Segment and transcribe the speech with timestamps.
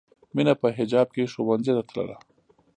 [0.35, 2.15] مینه په حجاب کې ښوونځي ته تله